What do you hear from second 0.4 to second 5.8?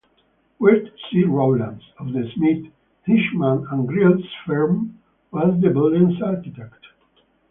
Wirt C. Rowland, of the Smith, Hinchman and Grylls firm, was the